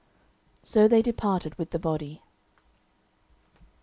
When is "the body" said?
1.69-2.23